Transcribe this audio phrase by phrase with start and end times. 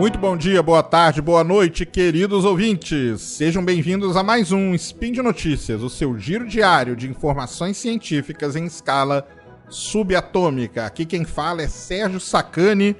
[0.00, 3.20] Muito bom dia, boa tarde, boa noite, queridos ouvintes.
[3.20, 8.56] Sejam bem-vindos a mais um Spin de Notícias, o seu giro diário de informações científicas
[8.56, 9.28] em escala
[9.68, 10.86] subatômica.
[10.86, 12.96] Aqui quem fala é Sérgio Sacani,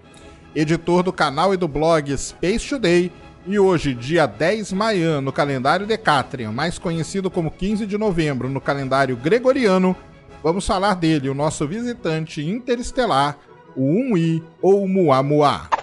[0.55, 3.11] editor do canal e do blog Space Today.
[3.46, 8.60] E hoje, dia 10 maio, no calendário Decatrian, mais conhecido como 15 de novembro no
[8.60, 9.96] calendário gregoriano,
[10.43, 13.38] vamos falar dele, o nosso visitante interestelar,
[13.74, 15.80] o 1I ou Muamua.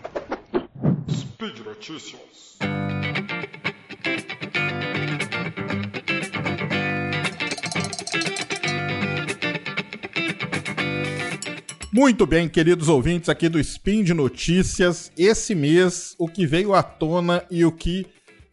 [1.77, 2.57] Notícias.
[11.93, 15.11] Muito bem, queridos ouvintes aqui do Spin de Notícias.
[15.15, 18.07] Esse mês, o que veio à tona e o que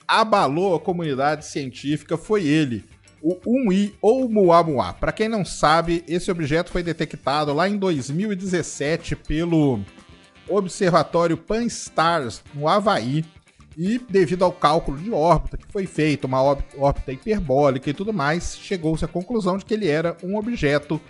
[0.07, 2.85] abalou a comunidade científica foi ele,
[3.23, 4.93] o 1I ou Muamua.
[4.93, 9.81] Para quem não sabe, esse objeto foi detectado lá em 2017 pelo
[10.49, 13.25] Observatório Pan-STARRS no Havaí
[13.77, 18.57] e devido ao cálculo de órbita que foi feito, uma órbita hiperbólica e tudo mais,
[18.57, 21.01] chegou-se à conclusão de que ele era um objeto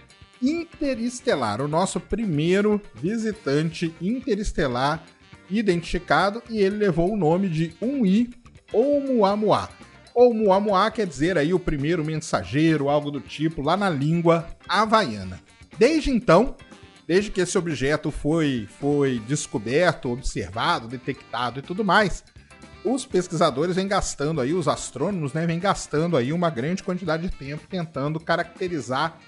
[0.43, 5.03] interestelar, o nosso primeiro visitante interestelar
[5.51, 8.33] identificado e ele levou o nome de 1I
[8.73, 9.69] Oumuamua.
[10.15, 15.41] Oumuamua quer dizer aí o primeiro mensageiro, algo do tipo, lá na língua havaiana.
[15.79, 16.57] Desde então,
[17.07, 22.25] desde que esse objeto foi, foi descoberto, observado, detectado e tudo mais,
[22.85, 27.35] os pesquisadores vêm gastando aí, os astrônomos, né, vêm gastando aí uma grande quantidade de
[27.35, 29.19] tempo tentando caracterizar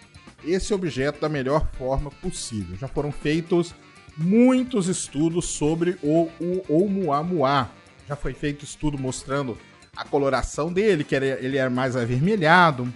[0.45, 2.77] esse objeto da melhor forma possível.
[2.77, 3.75] Já foram feitos
[4.17, 7.71] muitos estudos sobre o, o Oumuamua.
[8.07, 9.59] Já foi feito estudo mostrando
[9.97, 12.93] a coloração dele, que era, ele é mais avermelhado.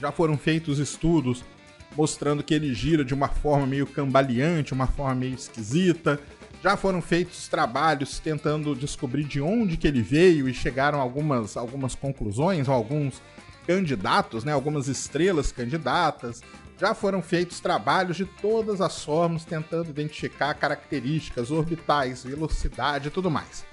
[0.00, 1.44] Já foram feitos estudos
[1.96, 6.20] mostrando que ele gira de uma forma meio cambaleante, uma forma meio esquisita.
[6.62, 11.94] Já foram feitos trabalhos tentando descobrir de onde que ele veio e chegaram algumas, algumas
[11.94, 13.22] conclusões, alguns
[13.66, 16.40] candidatos, né, algumas estrelas candidatas.
[16.80, 23.30] Já foram feitos trabalhos de todas as formas tentando identificar características orbitais, velocidade e tudo
[23.30, 23.64] mais.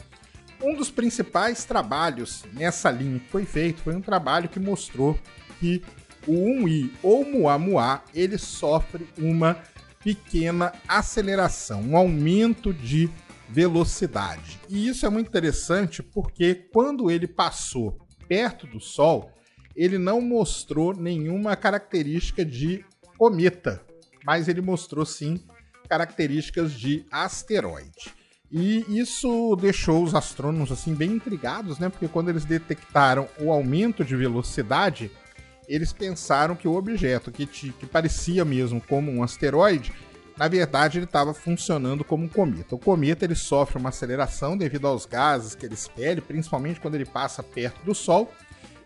[0.61, 5.17] Um dos principais trabalhos nessa linha que foi feito foi um trabalho que mostrou
[5.59, 5.83] que
[6.27, 9.61] o 1i ou Muamua ele sofre uma
[10.03, 13.09] pequena aceleração, um aumento de
[13.49, 14.59] velocidade.
[14.69, 17.97] E isso é muito interessante porque quando ele passou
[18.27, 19.31] perto do Sol,
[19.75, 22.83] ele não mostrou nenhuma característica de
[23.17, 23.81] cometa,
[24.25, 25.39] mas ele mostrou sim
[25.87, 28.13] características de asteroide.
[28.51, 31.89] E isso deixou os astrônomos assim bem intrigados, né?
[31.89, 35.11] Porque quando eles detectaram o aumento de velocidade,
[35.67, 39.91] eles pensaram que o objeto que, te, que parecia mesmo como um asteroide,
[40.37, 42.75] na verdade ele estava funcionando como um cometa.
[42.75, 47.05] O cometa ele sofre uma aceleração devido aos gases que ele expele, principalmente quando ele
[47.05, 48.31] passa perto do Sol,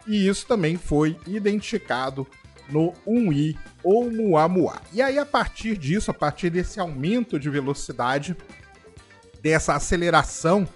[0.07, 2.25] e isso também foi identificado
[2.69, 4.81] no 1i ou Muamua.
[4.93, 8.35] E aí, a partir disso, a partir desse aumento de velocidade,
[9.41, 10.67] dessa aceleração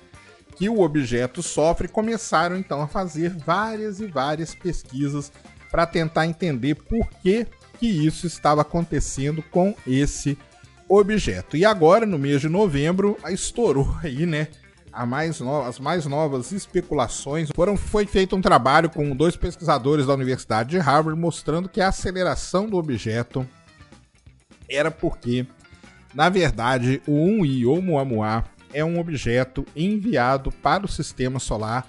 [0.56, 5.32] que o objeto sofre, começaram então a fazer várias e várias pesquisas
[5.74, 7.48] para tentar entender por que,
[7.80, 10.38] que isso estava acontecendo com esse
[10.88, 11.58] objeto.
[11.58, 14.50] E agora, no mês de novembro, estourou aí, né?
[15.08, 15.64] mais no...
[15.64, 17.50] as mais novas especulações.
[17.56, 21.88] Foram, foi feito um trabalho com dois pesquisadores da Universidade de Harvard mostrando que a
[21.88, 23.44] aceleração do objeto
[24.70, 25.48] era porque,
[26.14, 31.88] na verdade, o 1I ou Muamua é um objeto enviado para o sistema solar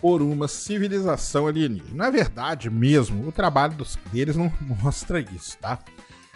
[0.00, 2.04] por uma civilização alienígena.
[2.04, 4.52] Na verdade, mesmo, o trabalho dos, deles não
[4.82, 5.78] mostra isso, tá?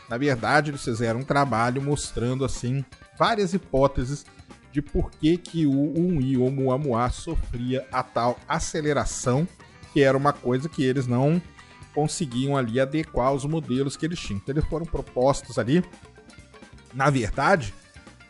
[0.09, 2.85] Na verdade, eles fizeram um trabalho mostrando assim
[3.17, 4.27] várias hipóteses
[4.73, 9.47] de por que, que o 1i ou Muamua sofria a tal aceleração,
[9.93, 11.41] que era uma coisa que eles não
[11.95, 14.41] conseguiam ali adequar aos modelos que eles tinham.
[14.43, 15.85] Então eles foram propostos ali,
[16.95, 17.75] na verdade,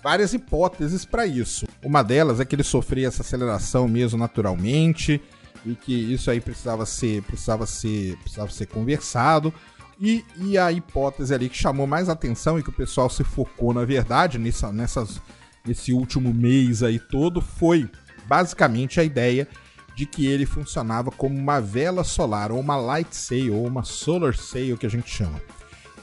[0.02, 1.66] várias hipóteses para isso.
[1.82, 5.20] Uma delas é que ele sofria essa aceleração mesmo naturalmente
[5.64, 9.52] e que isso aí precisava ser precisava ser precisava ser conversado.
[10.00, 13.74] E, e a hipótese ali que chamou mais atenção e que o pessoal se focou
[13.74, 15.20] na verdade nessa, nessas
[15.68, 17.88] esse último mês aí todo foi
[18.26, 19.46] basicamente a ideia
[19.94, 24.34] de que ele funcionava como uma vela solar, ou uma light sail, ou uma solar
[24.34, 25.40] sail que a gente chama.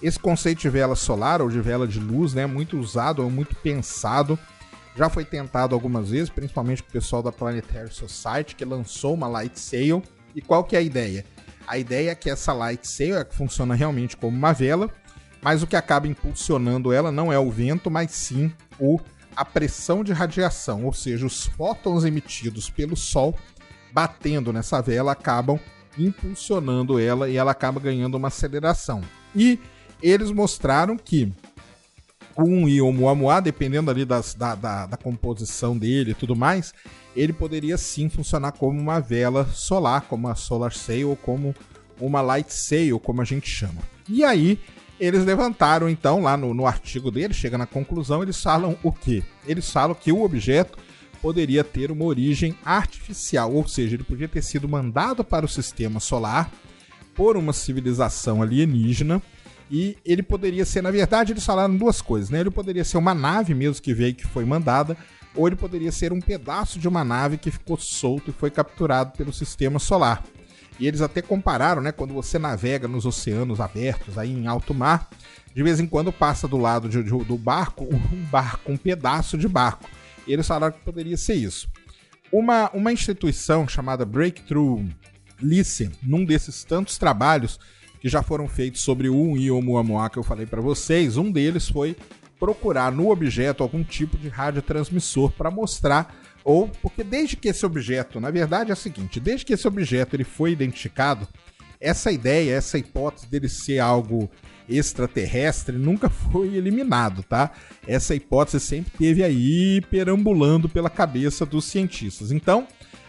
[0.02, 3.26] Esse conceito de vela solar ou de vela de luz né, é muito usado, é
[3.30, 4.38] muito pensado.
[4.98, 9.28] Já foi tentado algumas vezes, principalmente com o pessoal da Planetary Society, que lançou uma
[9.28, 10.02] light sail.
[10.34, 11.24] E qual que é a ideia?
[11.68, 14.90] A ideia é que essa light sail é que funciona realmente como uma vela,
[15.40, 19.00] mas o que acaba impulsionando ela não é o vento, mas sim o
[19.36, 23.38] a pressão de radiação, ou seja, os fótons emitidos pelo Sol
[23.94, 25.60] batendo nessa vela acabam
[25.96, 29.02] impulsionando ela e ela acaba ganhando uma aceleração.
[29.36, 29.60] E
[30.02, 31.32] eles mostraram que
[32.38, 36.74] um e o Muamua, dependendo ali das, da, da, da, composição dele e tudo mais,
[37.16, 41.56] ele poderia sim funcionar como uma vela solar, como a Solar Sail ou como
[42.00, 43.82] uma Light Sail, como a gente chama.
[44.08, 44.60] E aí,
[45.00, 49.24] eles levantaram então, lá no, no artigo dele, chega na conclusão, eles falam o quê?
[49.46, 50.78] Eles falam que o objeto
[51.22, 56.00] poderia ter uma origem artificial, ou seja, ele podia ter sido mandado para o sistema
[56.00, 56.52] solar
[57.16, 59.22] por uma civilização alienígena
[59.70, 62.40] e ele poderia ser, na verdade, eles falaram duas coisas, né?
[62.40, 64.96] Ele poderia ser uma nave mesmo que veio que foi mandada,
[65.36, 69.12] ou ele poderia ser um pedaço de uma nave que ficou solto e foi capturado
[69.18, 70.24] pelo sistema solar.
[70.80, 71.92] E eles até compararam, né?
[71.92, 75.10] Quando você navega nos oceanos abertos, aí em alto mar,
[75.54, 79.38] de vez em quando passa do lado de, de, do barco um barco, um pedaço
[79.38, 79.90] de barco.
[80.26, 81.68] E eles falaram que poderia ser isso.
[82.32, 84.86] Uma, uma instituição chamada Breakthrough
[85.42, 87.60] Listen, num desses tantos trabalhos
[88.08, 91.18] que já foram feitos sobre o Oumuamua que eu falei para vocês.
[91.18, 91.94] Um deles foi
[92.40, 98.22] procurar no objeto algum tipo de radiotransmissor para mostrar ou porque desde que esse objeto,
[98.22, 101.28] na verdade é o seguinte, desde que esse objeto ele foi identificado,
[101.82, 104.30] essa ideia, essa hipótese dele ser algo
[104.70, 107.52] extraterrestre nunca foi eliminado, tá?
[107.86, 112.32] Essa hipótese sempre teve aí perambulando pela cabeça dos cientistas.
[112.32, 112.66] Então,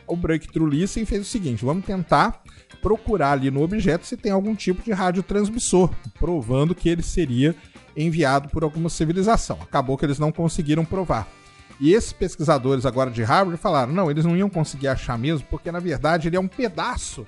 [0.09, 2.43] o Breakthrough Listen fez o seguinte: vamos tentar
[2.81, 7.55] procurar ali no objeto se tem algum tipo de radiotransmissor, provando que ele seria
[7.97, 9.59] enviado por alguma civilização.
[9.61, 11.29] Acabou que eles não conseguiram provar.
[11.81, 15.71] E esses pesquisadores agora de Harvard falaram: não, eles não iam conseguir achar mesmo, porque
[15.71, 17.27] na verdade ele é um pedaço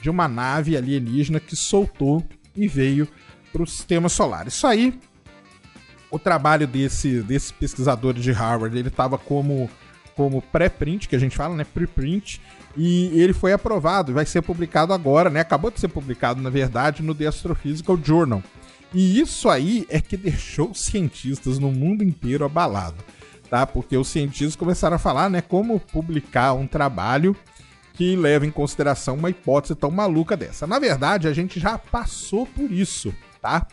[0.00, 2.24] de uma nave alienígena que soltou
[2.56, 3.06] e veio
[3.52, 4.46] para o sistema solar.
[4.46, 4.98] Isso aí,
[6.10, 9.68] o trabalho desse, desse pesquisador de Harvard, ele estava como
[10.16, 12.40] como pré-print, que a gente fala, né, preprint,
[12.76, 15.40] e ele foi aprovado, vai ser publicado agora, né?
[15.40, 18.42] Acabou de ser publicado, na verdade, no The Astrophysical Journal.
[18.94, 23.02] E isso aí é que deixou os cientistas no mundo inteiro abalado,
[23.48, 23.66] tá?
[23.66, 27.36] Porque os cientistas começaram a falar, né, como publicar um trabalho
[27.94, 30.66] que leva em consideração uma hipótese tão maluca dessa.
[30.66, 33.66] Na verdade, a gente já passou por isso, tá?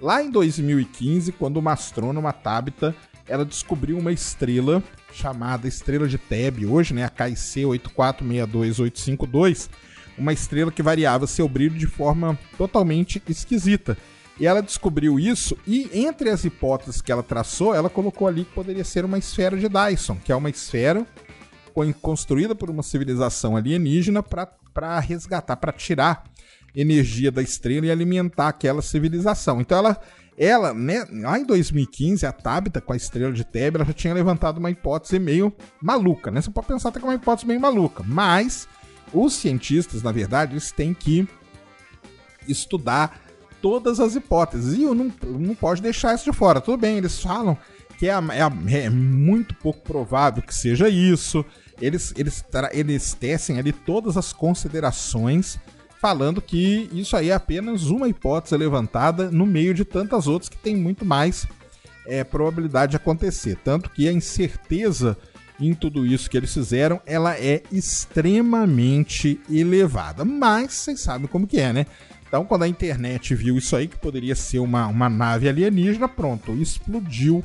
[0.00, 2.94] Lá em 2015, quando uma astrônoma Tabitha
[3.30, 4.82] ela descobriu uma estrela
[5.12, 9.70] chamada Estrela de Teb, hoje, né, a KIC 8462852,
[10.18, 13.96] uma estrela que variava seu brilho de forma totalmente esquisita.
[14.38, 18.52] E ela descobriu isso e entre as hipóteses que ela traçou, ela colocou ali que
[18.52, 21.06] poderia ser uma esfera de Dyson, que é uma esfera
[22.02, 26.24] construída por uma civilização alienígena para resgatar, para tirar
[26.74, 29.60] energia da estrela e alimentar aquela civilização.
[29.60, 30.00] Então ela
[30.38, 34.14] ela, né, lá em 2015, a Tabitha, com a estrela de Tebe, ela já tinha
[34.14, 35.52] levantado uma hipótese meio
[35.82, 36.40] maluca, né?
[36.40, 38.66] Você pode pensar até que é uma hipótese meio maluca, mas
[39.12, 41.28] os cientistas, na verdade, eles têm que
[42.48, 43.20] estudar
[43.60, 44.78] todas as hipóteses.
[44.78, 46.58] E eu não, não pode deixar isso de fora.
[46.58, 47.56] Tudo bem, eles falam
[47.98, 51.44] que é, é, é muito pouco provável que seja isso.
[51.78, 52.42] Eles, eles,
[52.72, 55.58] eles tecem ali todas as considerações
[56.00, 60.56] falando que isso aí é apenas uma hipótese levantada no meio de tantas outras que
[60.56, 61.46] tem muito mais
[62.06, 63.58] é, probabilidade de acontecer.
[63.62, 65.16] Tanto que a incerteza
[65.60, 70.24] em tudo isso que eles fizeram, ela é extremamente elevada.
[70.24, 71.86] Mas vocês sabem como que é, né?
[72.26, 76.52] Então, quando a internet viu isso aí, que poderia ser uma, uma nave alienígena, pronto,
[76.54, 77.44] explodiu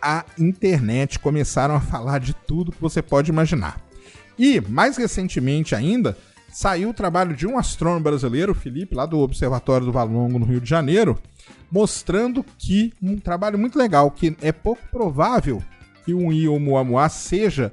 [0.00, 1.18] a internet.
[1.18, 3.80] Começaram a falar de tudo que você pode imaginar.
[4.38, 6.16] E, mais recentemente ainda,
[6.52, 10.60] saiu o trabalho de um astrônomo brasileiro, Felipe, lá do Observatório do Valongo, no Rio
[10.60, 11.18] de Janeiro,
[11.70, 15.62] mostrando que um trabalho muito legal, que é pouco provável
[16.04, 17.72] que um Ioumuamua seja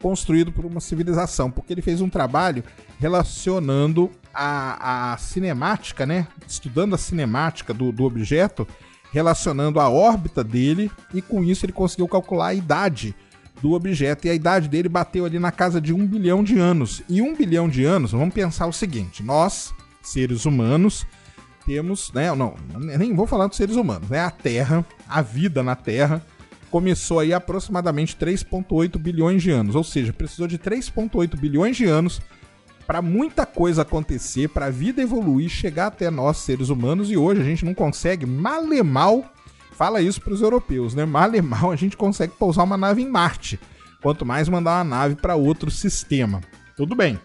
[0.00, 2.62] construído por uma civilização, porque ele fez um trabalho
[3.00, 6.28] relacionando a, a cinemática, né?
[6.46, 8.66] Estudando a cinemática do, do objeto,
[9.12, 13.14] relacionando a órbita dele, e com isso ele conseguiu calcular a idade
[13.60, 14.26] do objeto.
[14.26, 17.02] E a idade dele bateu ali na casa de um bilhão de anos.
[17.08, 21.06] E um bilhão de anos, vamos pensar o seguinte: nós, seres humanos,
[21.66, 22.34] temos, né?
[22.34, 24.20] Não, nem vou falar dos seres humanos, né?
[24.20, 26.24] A Terra, a vida na Terra,
[26.70, 29.74] começou aí aproximadamente 3,8 bilhões de anos.
[29.74, 32.20] Ou seja, precisou de 3,8 bilhões de anos
[32.86, 37.42] para muita coisa acontecer, para a vida evoluir, chegar até nós, seres humanos, e hoje
[37.42, 39.30] a gente não consegue mal e mal
[39.78, 41.04] fala isso para os europeus, né?
[41.04, 43.60] Mal e mal a gente consegue pousar uma nave em Marte,
[44.02, 46.40] quanto mais mandar uma nave para outro sistema.
[46.76, 47.18] Tudo bem.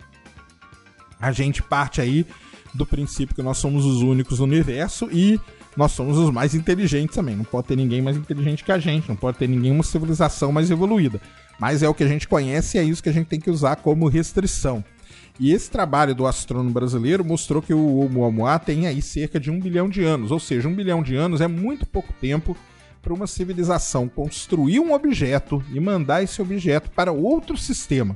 [1.20, 2.28] A gente parte aí
[2.72, 5.40] do princípio que nós somos os únicos no universo e
[5.76, 7.36] nós somos os mais inteligentes também.
[7.36, 10.70] Não pode ter ninguém mais inteligente que a gente, não pode ter nenhuma civilização mais
[10.70, 11.20] evoluída.
[11.60, 13.50] Mas é o que a gente conhece e é isso que a gente tem que
[13.50, 14.84] usar como restrição.
[15.40, 19.60] E esse trabalho do astrônomo brasileiro mostrou que o Oumuamua tem aí cerca de um
[19.60, 22.56] bilhão de anos, ou seja, um bilhão de anos é muito pouco tempo
[23.02, 28.16] para uma civilização construir um objeto e mandar esse objeto para outro sistema.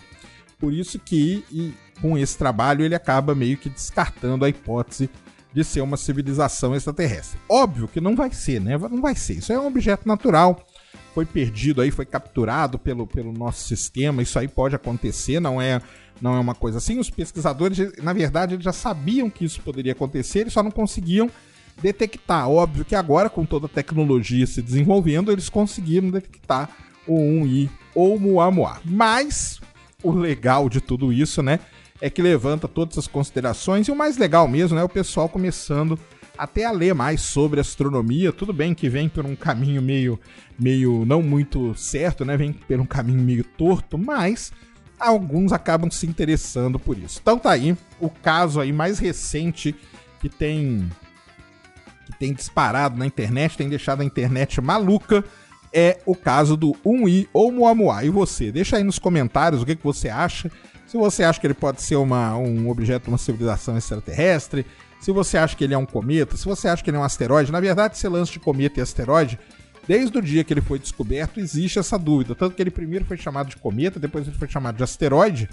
[0.58, 5.10] Por isso que, e, com esse trabalho, ele acaba meio que descartando a hipótese
[5.54, 7.40] de ser uma civilização extraterrestre.
[7.50, 8.78] Óbvio que não vai ser, né?
[8.78, 9.34] Não vai ser.
[9.34, 10.66] Isso é um objeto natural.
[11.18, 14.22] Foi perdido aí, foi capturado pelo, pelo nosso sistema.
[14.22, 15.82] Isso aí pode acontecer, não é,
[16.22, 17.00] não é uma coisa assim.
[17.00, 21.28] Os pesquisadores, na verdade, eles já sabiam que isso poderia acontecer, eles só não conseguiam
[21.82, 22.48] detectar.
[22.48, 26.70] Óbvio que agora, com toda a tecnologia se desenvolvendo, eles conseguiram detectar
[27.08, 28.80] o 1i ou Muamua.
[28.86, 29.60] Mas
[30.04, 31.60] o legal de tudo isso, né?
[32.00, 35.28] é que levanta todas as considerações e o mais legal mesmo né, é o pessoal
[35.28, 36.00] começando
[36.38, 38.32] até a ler mais sobre astronomia.
[38.32, 40.20] Tudo bem que vem por um caminho meio,
[40.60, 42.38] meio não muito certo, né?
[42.38, 44.52] Vem por um caminho meio torto, mas
[45.00, 47.20] alguns acabam se interessando por isso.
[47.22, 49.76] Então tá aí o caso aí mais recente
[50.20, 50.90] que tem
[52.06, 55.26] que tem disparado na internet, tem deixado a internet maluca,
[55.74, 58.04] é o caso do 1i ou Muamua.
[58.06, 58.50] E você?
[58.50, 60.50] Deixa aí nos comentários o que, que você acha.
[60.88, 64.66] Se você acha que ele pode ser uma, um objeto uma civilização extraterrestre,
[65.00, 67.04] se você acha que ele é um cometa, se você acha que ele é um
[67.04, 69.40] asteroide, na verdade, esse lance de cometa e asteroide,
[69.88, 72.36] desde o dia que ele foi descoberto, existe essa dúvida.
[72.36, 75.50] Tanto que ele primeiro foi chamado de cometa, depois ele foi chamado de asteroide,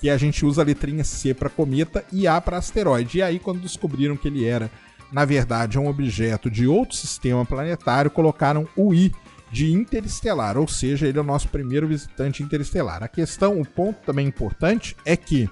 [0.00, 3.18] que a gente usa a letrinha C para cometa e A para asteroide.
[3.18, 4.70] E aí, quando descobriram que ele era,
[5.10, 9.12] na verdade, um objeto de outro sistema planetário, colocaram o I
[9.50, 13.02] de interestelar, ou seja, ele é o nosso primeiro visitante interestelar.
[13.02, 15.48] A questão, o ponto também importante é que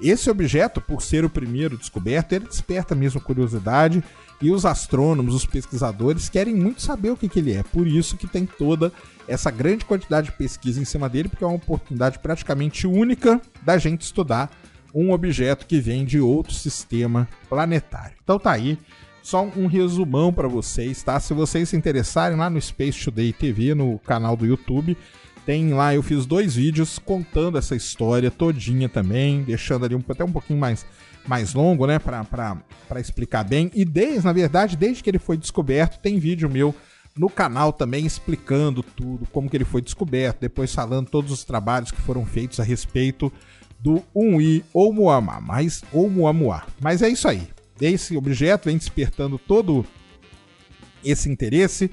[0.00, 4.02] esse objeto, por ser o primeiro descoberto, ele desperta mesmo curiosidade
[4.40, 7.62] e os astrônomos, os pesquisadores querem muito saber o que, que ele é.
[7.62, 8.90] Por isso que tem toda
[9.28, 13.76] essa grande quantidade de pesquisa em cima dele, porque é uma oportunidade praticamente única da
[13.76, 14.50] gente estudar
[14.94, 18.16] um objeto que vem de outro sistema planetário.
[18.22, 18.78] Então tá aí
[19.22, 21.20] só um resumão para vocês, tá?
[21.20, 24.96] Se vocês se interessarem lá no Space Today TV, no canal do YouTube,
[25.44, 30.24] tem lá, eu fiz dois vídeos contando essa história todinha também, deixando ali um, até
[30.24, 30.86] um pouquinho mais,
[31.26, 33.70] mais longo, né, para explicar bem.
[33.74, 36.74] E desde, na verdade, desde que ele foi descoberto, tem vídeo meu
[37.16, 41.90] no canal também explicando tudo, como que ele foi descoberto, depois falando todos os trabalhos
[41.90, 43.32] que foram feitos a respeito
[43.80, 46.66] do 1i ou Muamá, mas ou Muamuá.
[46.80, 47.48] Mas é isso aí
[47.80, 49.84] esse objeto vem despertando todo
[51.04, 51.90] esse interesse,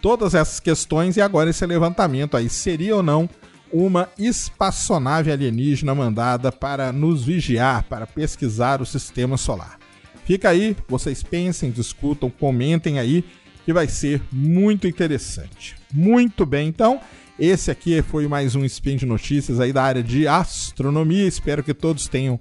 [0.00, 3.28] todas essas questões e agora esse levantamento aí seria ou não
[3.72, 9.78] uma espaçonave alienígena mandada para nos vigiar, para pesquisar o sistema solar.
[10.24, 13.24] Fica aí, vocês pensem, discutam, comentem aí,
[13.64, 15.76] que vai ser muito interessante.
[15.92, 17.00] Muito bem, então,
[17.38, 21.26] esse aqui foi mais um Spin de Notícias aí da área de astronomia.
[21.26, 22.40] Espero que todos tenham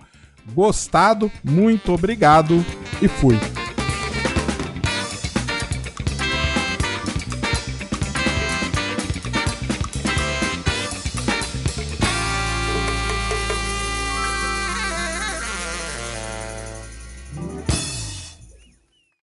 [0.53, 1.31] gostado.
[1.43, 2.65] Muito obrigado
[3.01, 3.37] e fui.